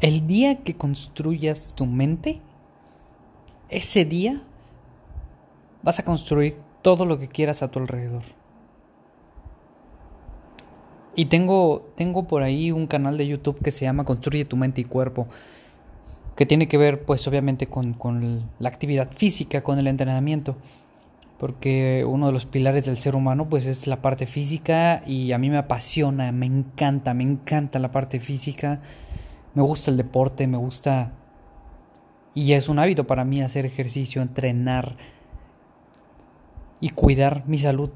[0.00, 2.40] El día que construyas tu mente,
[3.70, 4.42] ese día
[5.82, 8.22] vas a construir todo lo que quieras a tu alrededor.
[11.14, 14.82] Y tengo, tengo por ahí un canal de YouTube que se llama Construye tu mente
[14.82, 15.28] y cuerpo,
[16.36, 20.56] que tiene que ver pues obviamente con, con la actividad física, con el entrenamiento,
[21.38, 25.38] porque uno de los pilares del ser humano pues es la parte física y a
[25.38, 28.82] mí me apasiona, me encanta, me encanta la parte física
[29.56, 31.12] me gusta el deporte, me gusta...
[32.34, 34.98] Y es un hábito para mí hacer ejercicio, entrenar
[36.78, 37.88] y cuidar mi salud,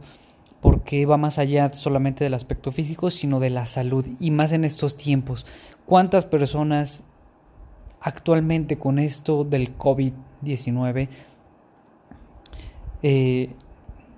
[0.62, 4.64] porque va más allá solamente del aspecto físico, sino de la salud, y más en
[4.64, 5.44] estos tiempos.
[5.84, 7.02] ¿Cuántas personas
[8.00, 11.08] actualmente con esto del COVID-19
[13.02, 13.50] eh,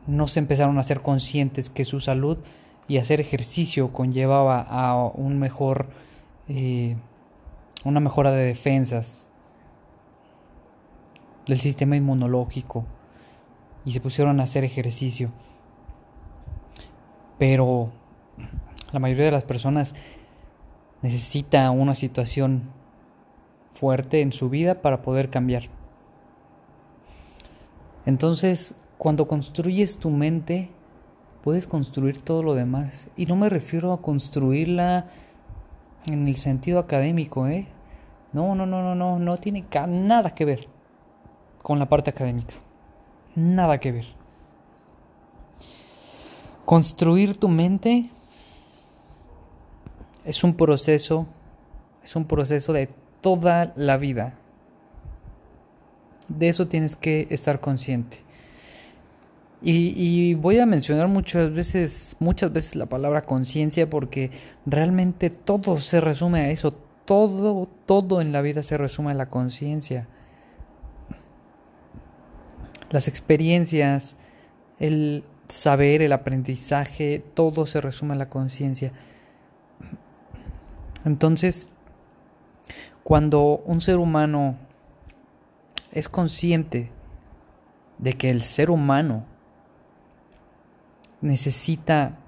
[0.06, 2.38] no se empezaron a ser conscientes que su salud
[2.86, 5.88] y hacer ejercicio conllevaba a un mejor...
[6.46, 6.94] Eh,
[7.84, 9.28] una mejora de defensas
[11.46, 12.84] del sistema inmunológico
[13.84, 15.30] y se pusieron a hacer ejercicio.
[17.38, 17.90] Pero
[18.92, 19.94] la mayoría de las personas
[21.02, 22.70] necesita una situación
[23.74, 25.64] fuerte en su vida para poder cambiar.
[28.06, 30.70] Entonces, cuando construyes tu mente,
[31.42, 33.08] puedes construir todo lo demás.
[33.16, 35.06] Y no me refiero a construirla
[36.06, 37.68] en el sentido académico, ¿eh?
[38.32, 40.68] No, no, no, no, no, no tiene nada que ver
[41.62, 42.54] con la parte académica.
[43.34, 44.06] Nada que ver.
[46.64, 48.10] Construir tu mente
[50.24, 51.26] es un proceso,
[52.02, 52.88] es un proceso de
[53.20, 54.34] toda la vida.
[56.28, 58.18] De eso tienes que estar consciente.
[59.64, 64.32] Y, voy a mencionar muchas veces, muchas veces la palabra conciencia porque
[64.66, 66.72] realmente todo se resume a eso.
[67.04, 70.08] Todo, todo en la vida se resume a la conciencia.
[72.90, 74.16] Las experiencias,
[74.80, 78.92] el saber, el aprendizaje, todo se resume a la conciencia.
[81.04, 81.68] Entonces,
[83.04, 84.56] cuando un ser humano
[85.92, 86.90] es consciente
[87.98, 89.26] de que el ser humano
[91.22, 92.18] necesita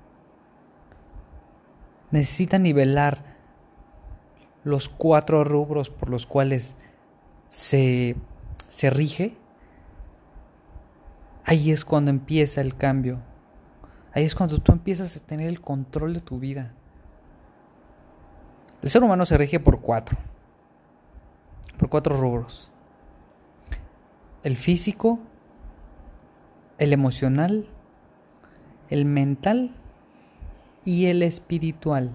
[2.15, 3.25] necesita nivelar
[4.63, 6.77] los cuatro rubros por los cuales
[7.49, 8.17] se,
[8.71, 9.37] se rige,
[11.45, 13.21] ahí es cuando empieza el cambio.
[14.13, 16.73] Ahí es cuando tú empiezas a tener el control de tu vida.
[18.81, 20.17] El ser humano se rige por cuatro,
[21.79, 22.71] por cuatro rubros.
[24.45, 25.19] El físico,
[26.79, 27.67] el emocional,
[28.91, 29.75] el mental
[30.85, 32.15] y el espiritual.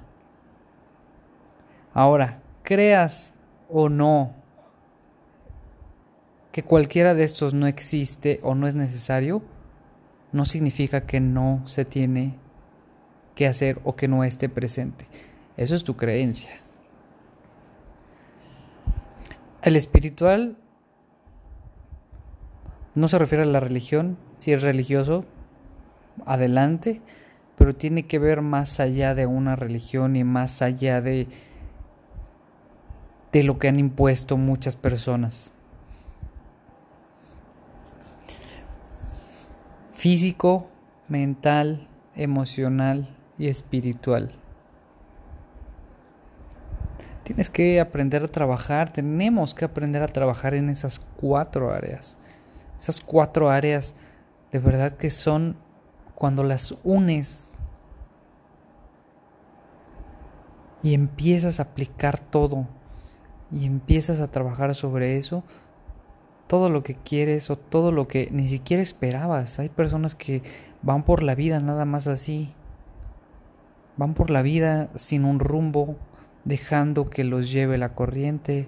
[1.93, 3.33] Ahora, creas
[3.69, 4.33] o no
[6.51, 9.41] que cualquiera de estos no existe o no es necesario,
[10.31, 12.35] no significa que no se tiene
[13.35, 15.07] que hacer o que no esté presente.
[15.57, 16.51] Eso es tu creencia.
[19.61, 20.57] El espiritual
[22.95, 25.25] no se refiere a la religión, si es religioso,
[26.25, 27.01] adelante,
[27.57, 31.27] pero tiene que ver más allá de una religión y más allá de,
[33.31, 35.53] de lo que han impuesto muchas personas.
[39.91, 40.69] Físico,
[41.09, 44.31] mental, emocional y espiritual.
[47.23, 52.17] Tienes que aprender a trabajar, tenemos que aprender a trabajar en esas cuatro áreas.
[52.77, 53.93] Esas cuatro áreas
[54.51, 55.55] de verdad que son
[56.19, 57.49] cuando las unes
[60.83, 62.67] y empiezas a aplicar todo
[63.51, 65.43] y empiezas a trabajar sobre eso,
[66.47, 69.59] todo lo que quieres o todo lo que ni siquiera esperabas.
[69.59, 70.43] Hay personas que
[70.81, 72.53] van por la vida nada más así.
[73.95, 75.95] Van por la vida sin un rumbo,
[76.43, 78.67] dejando que los lleve la corriente,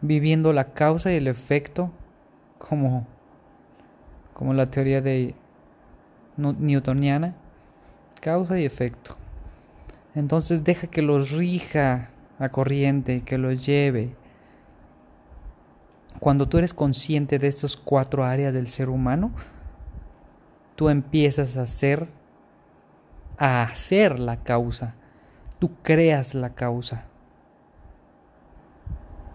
[0.00, 1.90] viviendo la causa y el efecto
[2.58, 3.06] como
[4.32, 5.34] como la teoría de
[6.36, 7.34] newtoniana,
[8.20, 9.16] causa y efecto.
[10.14, 14.14] Entonces deja que los rija la corriente, que los lleve.
[16.20, 19.32] Cuando tú eres consciente de estas cuatro áreas del ser humano,
[20.76, 22.08] tú empiezas a hacer,
[23.38, 24.94] a hacer la causa.
[25.58, 27.04] Tú creas la causa.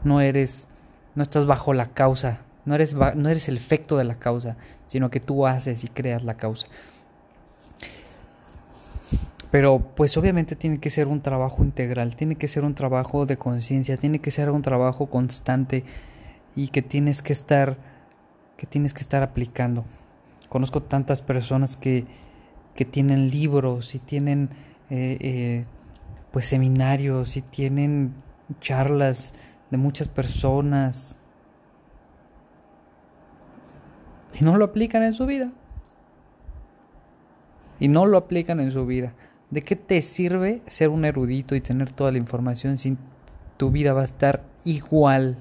[0.04, 0.68] No eres,
[1.16, 5.10] no estás bajo la causa, no eres, no eres el efecto de la causa, sino
[5.10, 6.68] que tú haces y creas la causa.
[9.50, 13.38] Pero pues obviamente tiene que ser un trabajo integral, tiene que ser un trabajo de
[13.38, 15.86] conciencia, tiene que ser un trabajo constante
[16.56, 17.78] y que tienes que estar
[18.58, 19.86] que tienes que estar aplicando.
[20.50, 22.06] Conozco tantas personas que,
[22.76, 24.50] que tienen libros y tienen
[24.90, 25.66] eh, eh,
[26.32, 28.16] pues seminarios y tienen
[28.60, 29.34] charlas
[29.70, 31.16] de muchas personas
[34.40, 35.52] y no lo aplican en su vida.
[37.80, 39.14] Y no lo aplican en su vida.
[39.50, 42.98] ¿De qué te sirve ser un erudito y tener toda la información si
[43.56, 45.38] tu vida va a estar igual?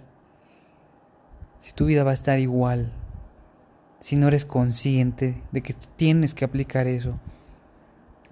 [1.61, 2.93] Si tu vida va a estar igual.
[4.01, 7.19] Si no eres consciente de que tienes que aplicar eso.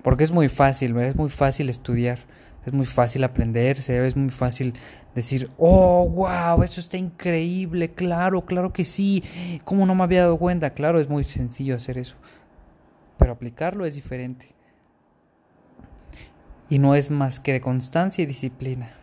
[0.03, 2.21] Porque es muy fácil, es muy fácil estudiar,
[2.67, 4.75] es muy fácil aprenderse, es muy fácil
[5.15, 9.23] decir, oh, wow, eso está increíble, claro, claro que sí,
[9.65, 10.71] ¿cómo no me había dado cuenta?
[10.71, 12.17] Claro, es muy sencillo hacer eso,
[13.19, 14.49] pero aplicarlo es diferente.
[16.71, 18.95] Y no es más que de constancia y disciplina.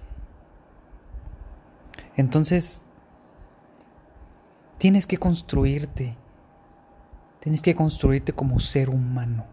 [2.17, 2.81] Entonces,
[4.79, 6.17] tienes que construirte,
[7.39, 9.45] tienes que construirte como ser humano.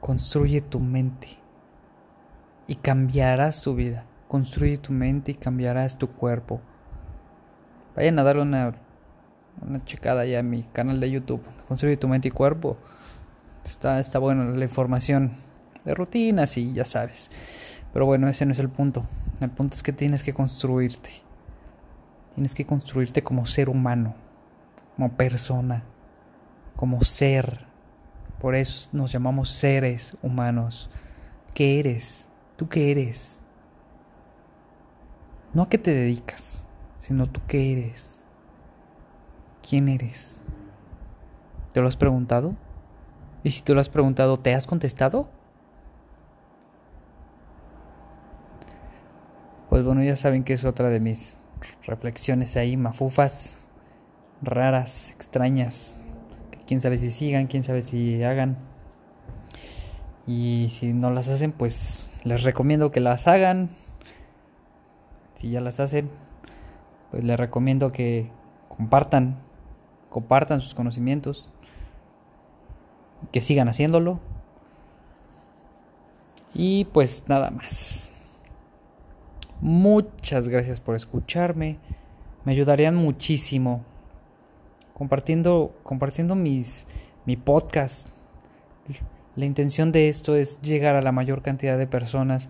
[0.00, 1.45] Construye tu mente
[2.66, 4.04] y cambiarás tu vida.
[4.28, 6.60] Construye tu mente y cambiarás tu cuerpo.
[7.94, 8.74] Vayan a darle una,
[9.62, 11.42] una checada ya a mi canal de YouTube.
[11.68, 12.76] Construye tu mente y cuerpo.
[13.64, 15.32] Está, está bueno la información
[15.84, 17.30] de rutinas y ya sabes.
[17.92, 19.06] Pero bueno, ese no es el punto.
[19.40, 21.10] El punto es que tienes que construirte.
[22.34, 24.14] Tienes que construirte como ser humano,
[24.94, 25.84] como persona,
[26.74, 27.64] como ser.
[28.40, 30.90] Por eso nos llamamos seres humanos.
[31.54, 32.28] ¿Qué eres?
[32.56, 33.38] ¿Tú qué eres?
[35.52, 36.66] No a qué te dedicas,
[36.98, 38.24] sino tú qué eres.
[39.68, 40.40] ¿Quién eres?
[41.72, 42.54] ¿Te lo has preguntado?
[43.42, 45.28] Y si te lo has preguntado, ¿te has contestado?
[49.68, 51.36] Pues bueno, ya saben que es otra de mis
[51.86, 53.58] reflexiones ahí, mafufas,
[54.40, 56.00] raras, extrañas,
[56.66, 58.56] quién sabe si sigan, quién sabe si hagan.
[60.26, 63.70] Y si no las hacen, pues les recomiendo que las hagan.
[65.34, 66.10] Si ya las hacen,
[67.10, 68.30] pues les recomiendo que
[68.68, 69.38] compartan,
[70.10, 71.50] compartan sus conocimientos,
[73.32, 74.18] que sigan haciéndolo.
[76.54, 78.10] Y pues nada más.
[79.60, 81.78] Muchas gracias por escucharme.
[82.44, 83.84] Me ayudarían muchísimo
[84.94, 86.86] compartiendo, compartiendo mis,
[87.26, 88.08] mi podcast.
[89.36, 92.48] La intención de esto es llegar a la mayor cantidad de personas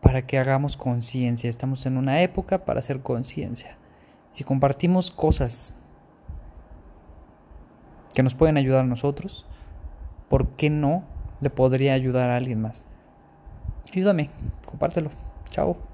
[0.00, 1.50] para que hagamos conciencia.
[1.50, 3.76] Estamos en una época para hacer conciencia.
[4.32, 5.74] Si compartimos cosas
[8.14, 9.46] que nos pueden ayudar a nosotros,
[10.28, 11.02] ¿por qué no
[11.40, 12.84] le podría ayudar a alguien más?
[13.92, 14.30] Ayúdame,
[14.66, 15.10] compártelo.
[15.50, 15.89] Chao.